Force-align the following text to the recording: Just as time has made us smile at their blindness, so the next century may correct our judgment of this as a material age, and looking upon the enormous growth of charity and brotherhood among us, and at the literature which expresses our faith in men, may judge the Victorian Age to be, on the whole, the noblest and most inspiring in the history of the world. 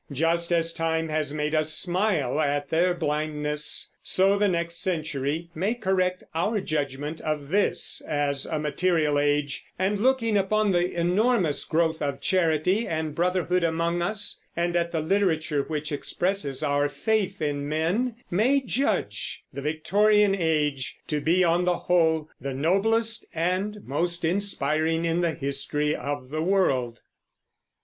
Just 0.11 0.51
as 0.51 0.73
time 0.73 1.09
has 1.09 1.31
made 1.31 1.53
us 1.53 1.75
smile 1.75 2.39
at 2.39 2.69
their 2.71 2.91
blindness, 2.95 3.93
so 4.01 4.35
the 4.35 4.47
next 4.47 4.81
century 4.81 5.51
may 5.53 5.75
correct 5.75 6.23
our 6.33 6.59
judgment 6.59 7.21
of 7.21 7.49
this 7.49 8.01
as 8.07 8.47
a 8.47 8.57
material 8.57 9.19
age, 9.19 9.63
and 9.77 9.99
looking 9.99 10.37
upon 10.37 10.71
the 10.71 10.99
enormous 10.99 11.63
growth 11.65 12.01
of 12.01 12.19
charity 12.19 12.87
and 12.87 13.13
brotherhood 13.13 13.63
among 13.63 14.01
us, 14.01 14.41
and 14.55 14.75
at 14.75 14.91
the 14.91 15.01
literature 15.01 15.61
which 15.61 15.91
expresses 15.91 16.63
our 16.63 16.89
faith 16.89 17.39
in 17.39 17.69
men, 17.69 18.15
may 18.31 18.59
judge 18.59 19.43
the 19.53 19.61
Victorian 19.61 20.33
Age 20.33 20.97
to 21.09 21.21
be, 21.21 21.43
on 21.43 21.65
the 21.65 21.77
whole, 21.77 22.27
the 22.41 22.55
noblest 22.55 23.23
and 23.35 23.77
most 23.83 24.25
inspiring 24.25 25.05
in 25.05 25.21
the 25.21 25.35
history 25.35 25.95
of 25.95 26.31
the 26.31 26.41
world. 26.41 26.97